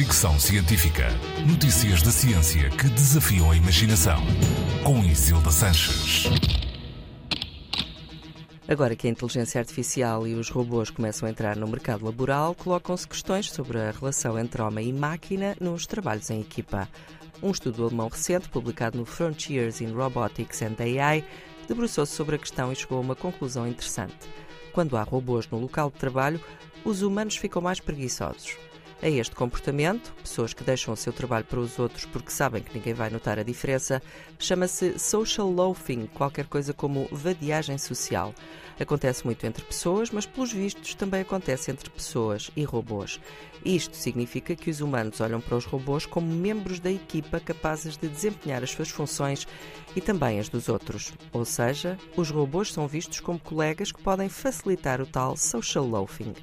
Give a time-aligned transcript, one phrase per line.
[0.00, 1.08] Fricção Científica.
[1.46, 4.18] Notícias da ciência que desafiam a imaginação.
[4.82, 6.24] Com Isilda Sanches.
[8.66, 13.06] Agora que a inteligência artificial e os robôs começam a entrar no mercado laboral, colocam-se
[13.06, 16.88] questões sobre a relação entre homem e máquina nos trabalhos em equipa.
[17.42, 21.22] Um estudo alemão recente, publicado no Frontiers in Robotics and AI,
[21.68, 24.16] debruçou-se sobre a questão e chegou a uma conclusão interessante.
[24.72, 26.40] Quando há robôs no local de trabalho,
[26.86, 28.56] os humanos ficam mais preguiçosos.
[29.02, 32.76] A este comportamento, pessoas que deixam o seu trabalho para os outros porque sabem que
[32.76, 34.02] ninguém vai notar a diferença,
[34.38, 38.34] chama-se social loafing, qualquer coisa como vadiagem social.
[38.78, 43.18] Acontece muito entre pessoas, mas pelos vistos também acontece entre pessoas e robôs.
[43.64, 48.06] Isto significa que os humanos olham para os robôs como membros da equipa capazes de
[48.06, 49.48] desempenhar as suas funções
[49.96, 51.14] e também as dos outros.
[51.32, 56.34] Ou seja, os robôs são vistos como colegas que podem facilitar o tal social loafing.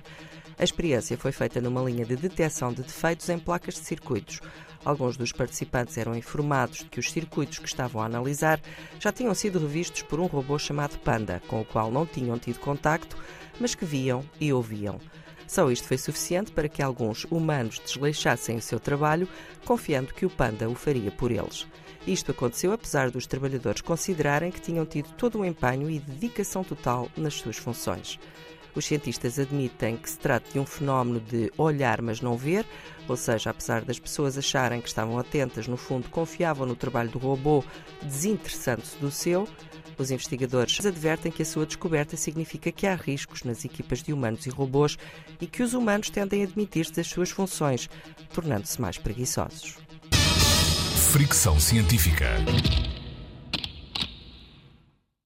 [0.60, 4.40] A experiência foi feita numa linha de detecção de defeitos em placas de circuitos.
[4.84, 8.60] Alguns dos participantes eram informados de que os circuitos que estavam a analisar
[9.00, 12.60] já tinham sido revistos por um robô chamado Panda, com o qual não tinham tido
[12.60, 13.16] contacto,
[13.60, 15.00] mas que viam e ouviam.
[15.48, 19.30] Só isto foi suficiente para que alguns humanos desleixassem o seu trabalho,
[19.64, 21.68] confiando que o Panda o faria por eles.
[22.08, 27.10] Isto aconteceu apesar dos trabalhadores considerarem que tinham tido todo o empenho e dedicação total
[27.16, 28.20] nas suas funções.
[28.78, 32.64] Os cientistas admitem que se trata de um fenómeno de olhar, mas não ver,
[33.08, 37.18] ou seja, apesar das pessoas acharem que estavam atentas, no fundo confiavam no trabalho do
[37.18, 37.64] robô,
[38.04, 39.48] desinteressando-se do seu.
[39.98, 44.46] Os investigadores advertem que a sua descoberta significa que há riscos nas equipas de humanos
[44.46, 44.96] e robôs
[45.42, 47.90] e que os humanos tendem a admitir-se das suas funções,
[48.32, 49.76] tornando-se mais preguiçosos.
[51.12, 52.30] Fricção Científica.